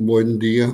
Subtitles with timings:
[0.00, 0.72] Buen día.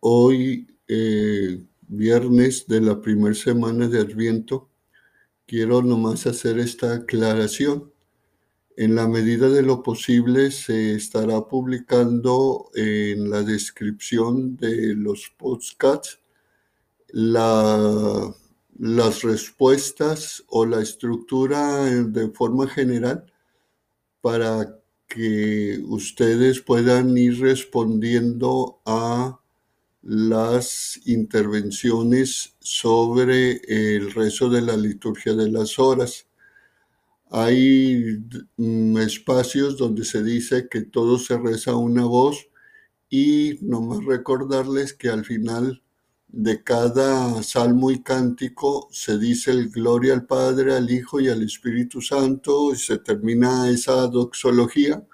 [0.00, 4.70] Hoy, eh, viernes de la primera semana de Adviento,
[5.46, 7.92] quiero nomás hacer esta aclaración.
[8.78, 16.18] En la medida de lo posible se estará publicando en la descripción de los podcasts
[17.08, 18.34] la,
[18.78, 23.30] las respuestas o la estructura de forma general
[24.22, 24.79] para
[25.10, 29.40] que ustedes puedan ir respondiendo a
[30.02, 36.28] las intervenciones sobre el rezo de la liturgia de las horas.
[37.30, 38.22] Hay
[38.56, 42.48] mm, espacios donde se dice que todo se reza una voz
[43.10, 45.82] y nomás recordarles que al final
[46.32, 51.42] de cada salmo y cántico se dice el gloria al Padre, al Hijo y al
[51.42, 55.04] Espíritu Santo y se termina esa doxología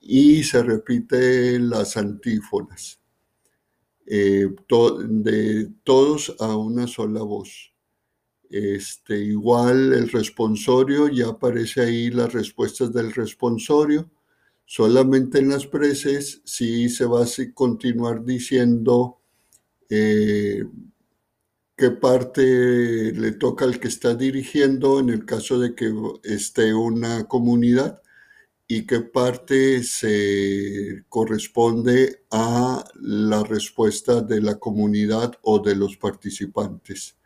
[0.00, 3.00] y se repite las antífonas
[4.06, 4.48] eh,
[5.08, 7.72] de todos a una sola voz.
[8.50, 14.10] Este, igual el responsorio, ya aparece ahí las respuestas del responsorio.
[14.66, 19.20] Solamente en las preces sí se va a continuar diciendo
[19.96, 20.64] eh,
[21.76, 25.92] qué parte le toca al que está dirigiendo en el caso de que
[26.24, 28.00] esté una comunidad
[28.66, 37.16] y qué parte se corresponde a la respuesta de la comunidad o de los participantes.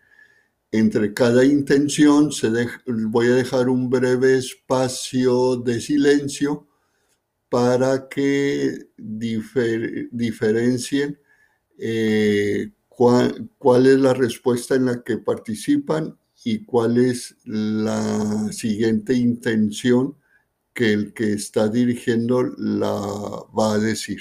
[0.71, 2.51] Entre cada intención se
[2.87, 6.67] voy a dejar un breve espacio de silencio
[7.49, 11.19] para que diferencien
[11.79, 20.17] eh, cuál, es la respuesta en la que participan y cuál es la siguiente intención
[20.75, 22.91] que el que está dirigiendo la
[23.57, 24.21] va a decir.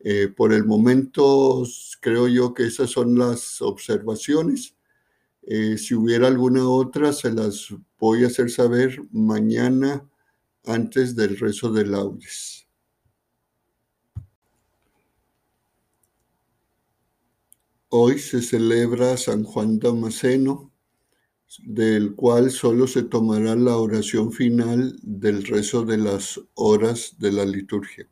[0.00, 1.64] Eh, por el momento
[2.00, 4.74] creo yo que esas son las observaciones.
[5.42, 7.68] Eh, si hubiera alguna otra, se las
[7.98, 10.08] voy a hacer saber mañana
[10.64, 12.59] antes del rezo de laudes.
[17.92, 20.70] Hoy se celebra San Juan Damasceno,
[21.58, 27.44] del cual solo se tomará la oración final del rezo de las horas de la
[27.44, 28.08] liturgia.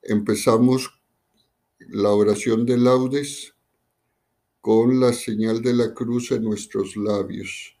[0.00, 0.88] Empezamos
[1.80, 3.52] la oración de laudes
[4.60, 7.76] con la señal de la cruz en nuestros labios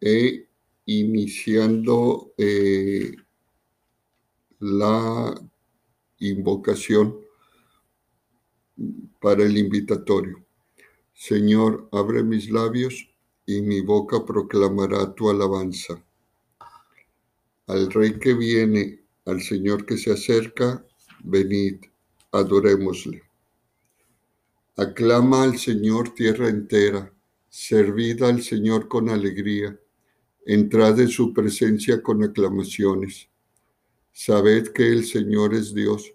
[0.00, 0.48] e
[0.86, 3.14] iniciando eh,
[4.58, 5.34] la
[6.18, 7.20] invocación
[9.22, 10.44] para el invitatorio.
[11.14, 13.08] Señor, abre mis labios
[13.46, 16.04] y mi boca proclamará tu alabanza.
[17.68, 20.84] Al Rey que viene, al Señor que se acerca,
[21.22, 21.76] venid,
[22.32, 23.22] adorémosle.
[24.76, 27.12] Aclama al Señor tierra entera,
[27.48, 29.78] servid al Señor con alegría,
[30.44, 33.28] entrad en su presencia con aclamaciones.
[34.12, 36.12] Sabed que el Señor es Dios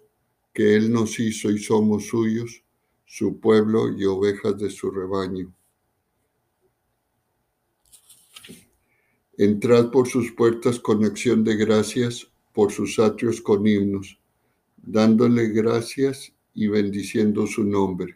[0.52, 2.64] que Él nos hizo y somos suyos,
[3.08, 5.50] su pueblo y ovejas de su rebaño.
[9.38, 14.20] Entrad por sus puertas con acción de gracias, por sus atrios con himnos,
[14.76, 18.14] dándole gracias y bendiciendo su nombre.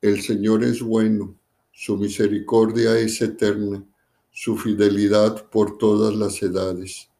[0.00, 1.36] El Señor es bueno,
[1.70, 3.84] su misericordia es eterna,
[4.30, 7.10] su fidelidad por todas las edades.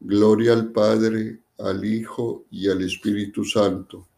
[0.00, 4.08] Gloria al Padre, al Hijo y al Espíritu Santo,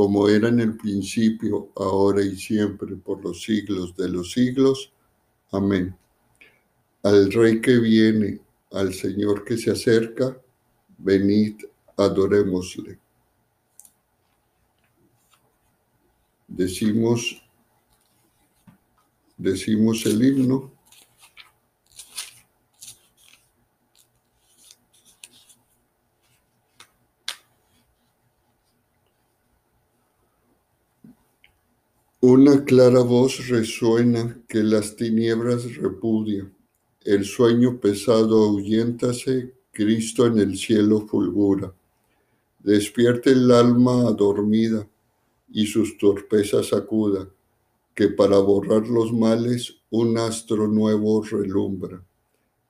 [0.00, 4.90] como era en el principio, ahora y siempre, por los siglos de los siglos.
[5.52, 5.94] Amén.
[7.02, 8.40] Al Rey que viene,
[8.72, 10.40] al Señor que se acerca,
[10.96, 11.56] venid,
[11.98, 12.98] adorémosle.
[16.48, 17.42] Decimos,
[19.36, 20.72] decimos el himno.
[32.22, 36.52] Una clara voz resuena que las tinieblas repudia,
[37.02, 41.72] el sueño pesado ahuyéntase, Cristo en el cielo fulgura.
[42.58, 44.86] Despierte el alma adormida
[45.48, 47.26] y sus torpezas acuda,
[47.94, 52.04] que para borrar los males un astro nuevo relumbra.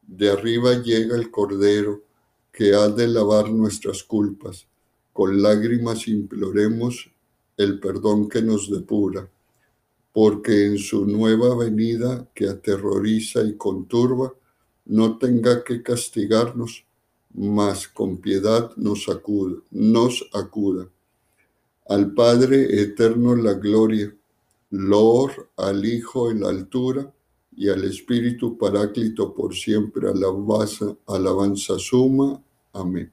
[0.07, 2.05] De arriba llega el Cordero,
[2.53, 4.69] que ha de lavar nuestras culpas.
[5.13, 7.11] Con lágrimas imploremos
[7.57, 9.29] el perdón que nos depura
[10.13, 14.35] porque en su nueva venida que aterroriza y conturba,
[14.87, 16.85] no tenga que castigarnos,
[17.33, 20.89] mas con piedad nos acuda.
[21.89, 24.15] Al Padre eterno la gloria,
[24.71, 27.13] Lor al Hijo en la altura
[27.57, 32.41] y al Espíritu Paráclito por siempre alabanza, alabanza suma.
[32.73, 33.11] Amén.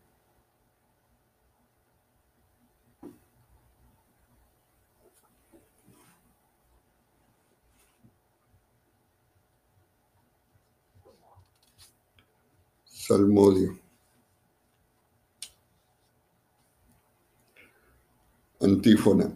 [13.08, 13.80] Salmodio.
[18.60, 19.34] Antífona.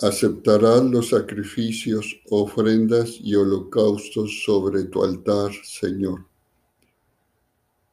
[0.00, 6.26] Aceptarás los sacrificios, ofrendas y holocaustos sobre tu altar, Señor.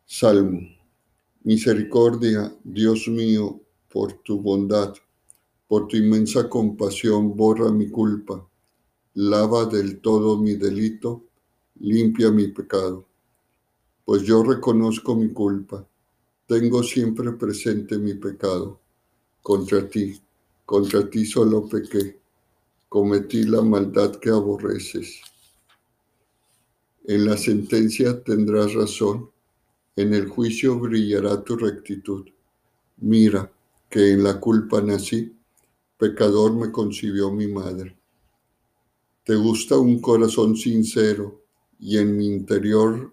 [0.04, 0.62] Salmo.
[1.44, 3.62] Misericordia, Dios mío,
[3.92, 4.96] por tu bondad,
[5.68, 8.50] por tu inmensa compasión, borra mi culpa,
[9.14, 11.24] lava del todo mi delito,
[11.76, 13.13] limpia mi pecado.
[14.06, 15.88] Pues yo reconozco mi culpa,
[16.48, 18.80] tengo siempre presente mi pecado
[19.42, 20.22] contra ti
[20.66, 22.20] contra ti solo pequé,
[22.90, 25.22] cometí la maldad que aborreces.
[27.06, 29.30] En la sentencia tendrás razón,
[29.96, 32.26] en el juicio brillará tu rectitud.
[32.98, 33.52] Mira
[33.90, 35.36] que en la culpa nací,
[35.98, 37.98] pecador me concibió mi madre.
[39.26, 41.44] Te gusta un corazón sincero
[41.80, 43.13] y en mi interior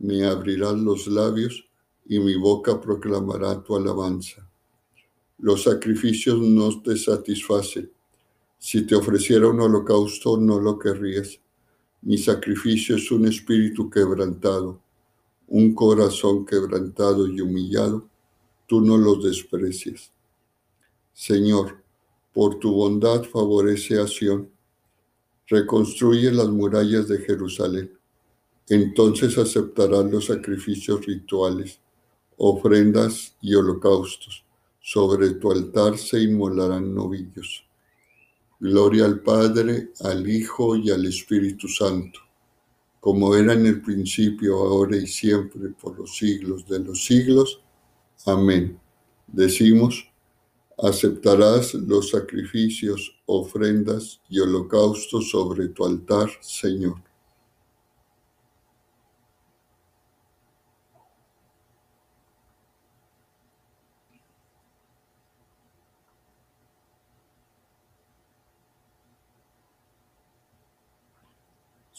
[0.00, 1.64] me abrirás los labios
[2.06, 4.50] y mi boca proclamará tu alabanza.
[5.38, 7.90] Los sacrificios no te satisfacen.
[8.58, 11.38] Si te ofreciera un holocausto, no lo querrías.
[12.02, 14.80] Mi sacrificio es un espíritu quebrantado,
[15.48, 18.08] un corazón quebrantado y humillado.
[18.66, 20.12] Tú no los desprecias.
[21.12, 21.82] Señor,
[22.32, 24.50] por tu bondad favorece a Sión.
[25.46, 27.99] Reconstruye las murallas de Jerusalén.
[28.70, 31.80] Entonces aceptarán los sacrificios rituales,
[32.38, 34.44] ofrendas y holocaustos
[34.80, 37.64] sobre tu altar se inmolarán novillos.
[38.58, 42.20] Gloria al Padre, al Hijo y al Espíritu Santo,
[42.98, 47.60] como era en el principio, ahora y siempre, por los siglos de los siglos.
[48.26, 48.78] Amén.
[49.26, 50.06] Decimos,
[50.78, 57.09] aceptarás los sacrificios, ofrendas y holocaustos sobre tu altar, Señor.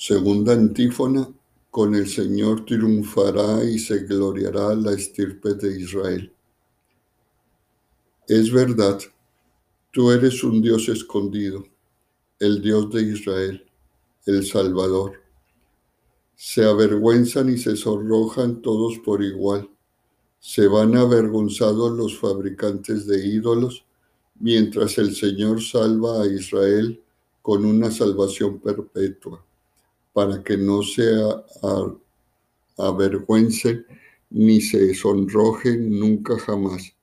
[0.04, 1.32] Segunda antífona,
[1.70, 6.34] con el Señor triunfará y se gloriará la estirpe de Israel.
[8.28, 9.00] Es verdad,
[9.92, 11.64] tú eres un Dios escondido,
[12.40, 13.64] el Dios de Israel,
[14.26, 15.22] el Salvador.
[16.36, 19.70] Se avergüenzan y se sonrojan todos por igual.
[20.40, 23.86] Se van avergonzados los fabricantes de ídolos,
[24.40, 27.00] mientras el Señor salva a Israel
[27.44, 29.46] con una salvación perpetua
[30.14, 31.04] para que no se
[32.78, 33.86] avergüence
[34.30, 36.96] ni se sonroje nunca jamás.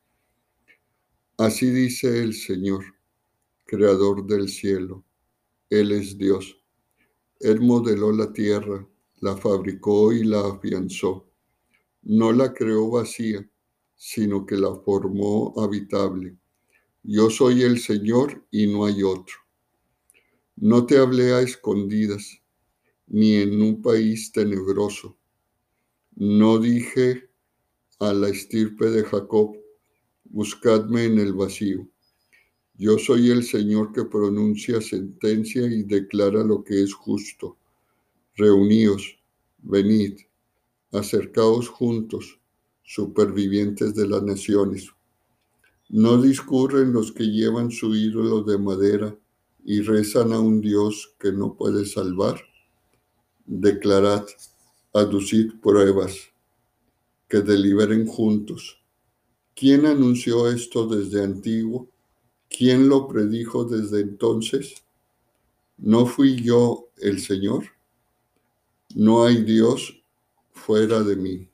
[1.36, 2.84] Así dice el Señor,
[3.64, 5.04] Creador del cielo.
[5.68, 6.58] Él es Dios.
[7.38, 8.86] Él modeló la tierra,
[9.20, 11.28] la fabricó y la afianzó.
[12.02, 13.46] No la creó vacía,
[13.94, 16.36] sino que la formó habitable.
[17.02, 19.36] Yo soy el Señor y no hay otro.
[20.56, 22.37] No te hablé a escondidas
[23.08, 25.16] ni en un país tenebroso.
[26.14, 27.30] No dije
[27.98, 29.56] a la estirpe de Jacob,
[30.24, 31.88] buscadme en el vacío.
[32.74, 37.56] Yo soy el Señor que pronuncia sentencia y declara lo que es justo.
[38.36, 39.18] Reuníos,
[39.58, 40.18] venid,
[40.92, 42.38] acercaos juntos,
[42.82, 44.90] supervivientes de las naciones.
[45.88, 49.18] No discurren los que llevan su ídolo de madera,
[49.64, 52.40] y rezan a un Dios que no puede salvar?
[53.50, 54.26] Declarad,
[54.92, 56.18] aducid pruebas,
[57.28, 58.78] que deliberen juntos.
[59.56, 61.88] ¿Quién anunció esto desde antiguo?
[62.50, 64.74] ¿Quién lo predijo desde entonces?
[65.78, 67.64] ¿No fui yo el Señor?
[68.94, 69.98] No hay Dios
[70.52, 71.48] fuera de mí.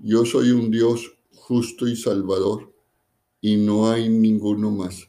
[0.00, 2.72] Yo soy un Dios justo y salvador,
[3.40, 5.08] y no hay ninguno más.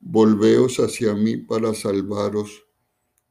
[0.00, 2.65] Volveos hacia mí para salvaros,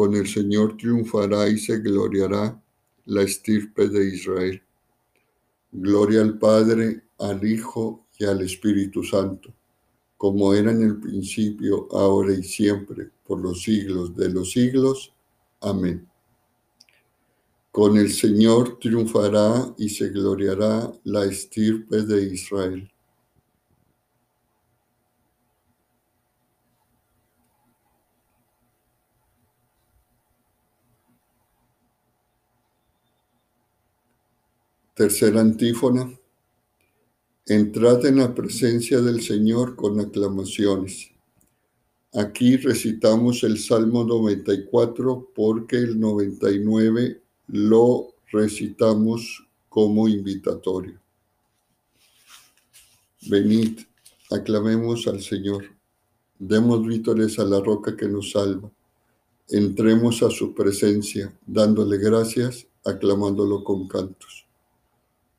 [0.00, 2.58] Con el Señor triunfará y se gloriará
[3.04, 4.62] la estirpe de Israel.
[5.72, 9.52] Gloria al Padre, al Hijo y al Espíritu Santo,
[10.16, 15.12] como era en el principio, ahora y siempre, por los siglos de los siglos.
[15.60, 16.08] Amén.
[17.70, 22.90] Con el Señor triunfará y se gloriará la estirpe de Israel.
[35.00, 36.12] Tercera antífona.
[37.46, 41.08] Entrad en la presencia del Señor con aclamaciones.
[42.12, 51.00] Aquí recitamos el Salmo 94 porque el 99 lo recitamos como invitatorio.
[53.22, 53.80] Venid,
[54.30, 55.64] aclamemos al Señor,
[56.38, 58.70] demos vítores a la roca que nos salva,
[59.48, 64.49] entremos a su presencia, dándole gracias, aclamándolo con cantos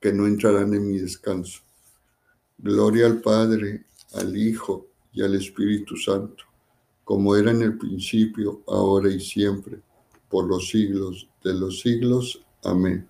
[0.00, 1.60] que no entrarán en mi descanso.
[2.58, 6.44] Gloria al Padre, al Hijo y al Espíritu Santo,
[7.04, 9.80] como era en el principio, ahora y siempre,
[10.28, 12.42] por los siglos de los siglos.
[12.64, 13.08] Amén.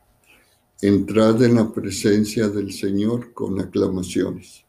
[0.80, 4.64] Entrad en la presencia del Señor con aclamaciones.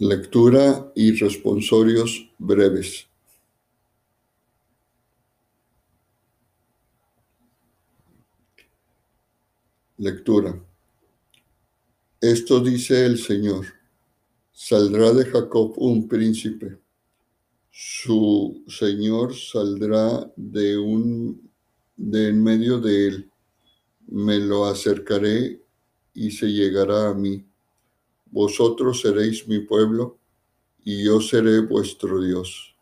[0.00, 3.08] Lectura y responsorios breves.
[9.96, 10.56] Lectura.
[12.20, 13.66] Esto dice el Señor.
[14.52, 16.78] Saldrá de Jacob un príncipe.
[17.72, 21.50] Su Señor saldrá de un
[21.96, 23.30] de en medio de él.
[24.06, 25.60] Me lo acercaré
[26.14, 27.47] y se llegará a mí
[28.30, 30.18] vosotros seréis mi pueblo
[30.84, 32.74] y yo seré vuestro Dios.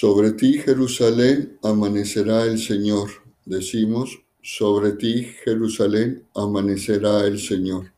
[0.00, 3.10] Sobre ti, Jerusalén, amanecerá el Señor.
[3.44, 7.92] Decimos, sobre ti, Jerusalén, amanecerá el Señor.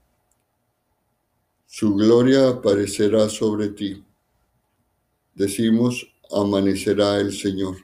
[1.64, 4.04] Su gloria aparecerá sobre ti.
[5.32, 7.76] Decimos, amanecerá el Señor.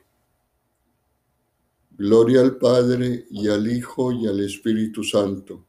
[1.92, 5.64] Gloria al Padre y al Hijo y al Espíritu Santo.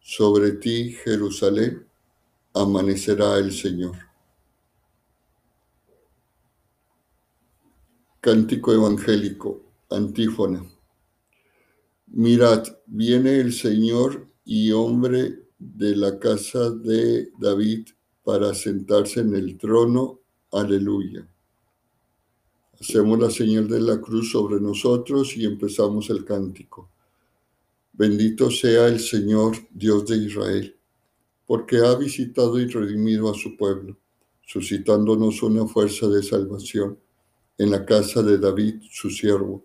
[0.00, 1.86] Sobre ti, Jerusalén,
[2.54, 3.96] amanecerá el Señor.
[8.20, 10.71] Cántico evangélico, antífona.
[12.14, 17.88] Mirad, viene el Señor y hombre de la casa de David
[18.22, 20.20] para sentarse en el trono.
[20.50, 21.26] Aleluya.
[22.78, 26.90] Hacemos la señal de la cruz sobre nosotros y empezamos el cántico.
[27.94, 30.76] Bendito sea el Señor, Dios de Israel,
[31.46, 33.96] porque ha visitado y redimido a su pueblo,
[34.44, 36.98] suscitándonos una fuerza de salvación
[37.56, 39.64] en la casa de David, su siervo,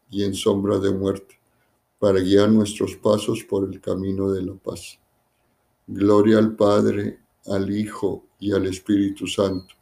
[0.11, 1.39] y en sombra de muerte,
[1.97, 4.99] para guiar nuestros pasos por el camino de la paz.
[5.87, 9.73] Gloria al Padre, al Hijo y al Espíritu Santo,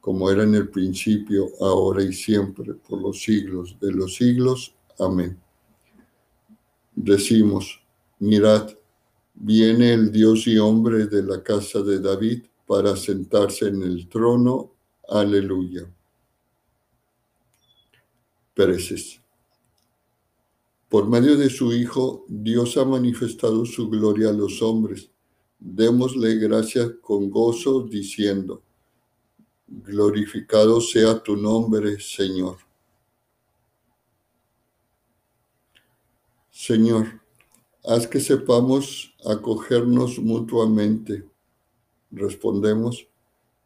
[0.00, 4.74] como era en el principio, ahora y siempre, por los siglos de los siglos.
[4.98, 5.38] Amén.
[6.94, 7.80] Decimos,
[8.18, 8.70] Mirad,
[9.34, 14.72] viene el Dios y hombre de la casa de David para sentarse en el trono.
[15.08, 15.88] Aleluya.
[18.54, 19.20] Pereces.
[20.96, 25.10] Por medio de su Hijo, Dios ha manifestado su gloria a los hombres.
[25.58, 28.62] Démosle gracias con gozo, diciendo,
[29.66, 32.56] glorificado sea tu nombre, Señor.
[36.50, 37.20] Señor,
[37.84, 41.28] haz que sepamos acogernos mutuamente.
[42.10, 43.06] Respondemos,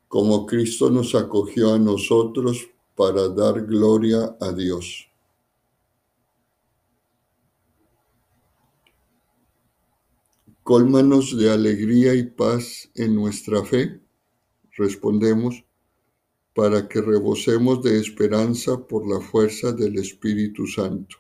[0.09, 5.10] como Cristo nos acogió a nosotros para dar gloria a Dios.
[10.71, 14.01] Cólmanos de alegría y paz en nuestra fe.
[14.77, 15.65] Respondemos,
[16.55, 21.17] para que rebosemos de esperanza por la fuerza del Espíritu Santo.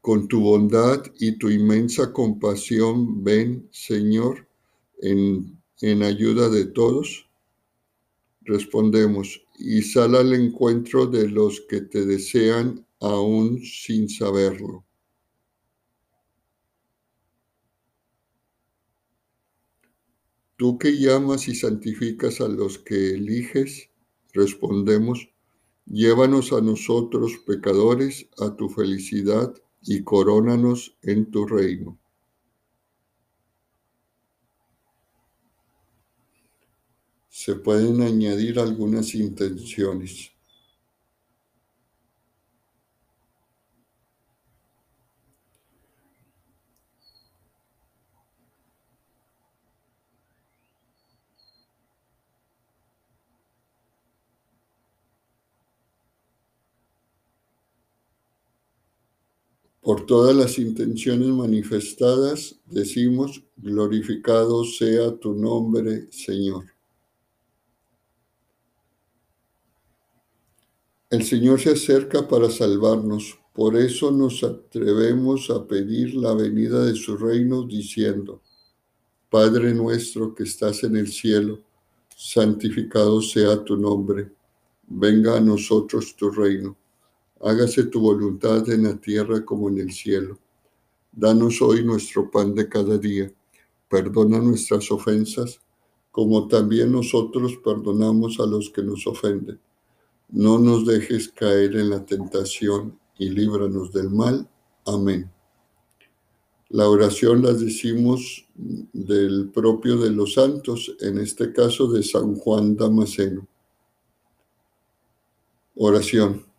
[0.00, 4.48] Con tu bondad y tu inmensa compasión, ven, Señor,
[5.02, 7.28] en, en ayuda de todos.
[8.40, 14.84] Respondemos, y sal al encuentro de los que te desean aún sin saberlo.
[20.56, 23.90] Tú que llamas y santificas a los que eliges,
[24.32, 25.28] respondemos,
[25.86, 31.98] llévanos a nosotros pecadores a tu felicidad y corónanos en tu reino.
[37.28, 40.31] Se pueden añadir algunas intenciones.
[59.82, 66.66] Por todas las intenciones manifestadas, decimos, glorificado sea tu nombre, Señor.
[71.10, 76.94] El Señor se acerca para salvarnos, por eso nos atrevemos a pedir la venida de
[76.94, 78.40] su reino diciendo,
[79.28, 81.58] Padre nuestro que estás en el cielo,
[82.16, 84.30] santificado sea tu nombre,
[84.86, 86.76] venga a nosotros tu reino
[87.42, 90.38] hágase tu voluntad en la tierra como en el cielo.
[91.10, 93.30] Danos hoy nuestro pan de cada día.
[93.88, 95.60] Perdona nuestras ofensas,
[96.10, 99.60] como también nosotros perdonamos a los que nos ofenden.
[100.28, 104.48] No nos dejes caer en la tentación y líbranos del mal.
[104.86, 105.30] Amén.
[106.70, 112.76] La oración la decimos del propio de los santos, en este caso de San Juan
[112.76, 113.46] Damasceno.
[115.74, 116.51] Oración.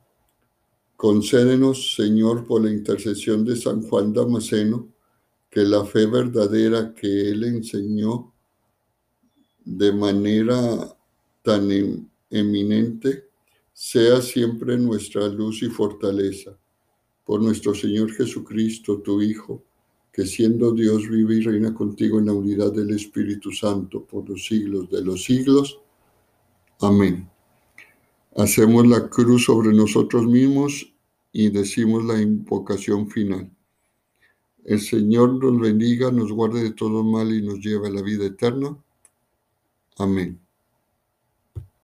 [1.04, 4.88] Concédenos, Señor, por la intercesión de San Juan Damasceno,
[5.50, 8.32] que la fe verdadera que él enseñó
[9.66, 10.98] de manera
[11.42, 13.26] tan eminente,
[13.74, 16.58] sea siempre nuestra luz y fortaleza.
[17.26, 19.62] Por nuestro Señor Jesucristo, tu Hijo,
[20.10, 24.46] que siendo Dios vive y reina contigo en la unidad del Espíritu Santo por los
[24.46, 25.82] siglos de los siglos.
[26.80, 27.30] Amén.
[28.38, 30.93] Hacemos la cruz sobre nosotros mismos
[31.34, 33.52] y decimos la invocación final.
[34.64, 38.26] El Señor nos bendiga, nos guarde de todo mal y nos lleve a la vida
[38.26, 38.78] eterna.
[39.98, 40.43] Amén.